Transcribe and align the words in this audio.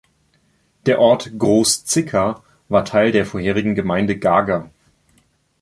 Der 0.87 0.97
Ort 0.99 1.37
"Groß 1.37 1.85
Zicker" 1.85 2.43
war 2.69 2.85
Teil 2.85 3.11
der 3.11 3.23
vorherigen 3.23 3.75
Gemeinde 3.75 4.17
Gager. 4.17 4.71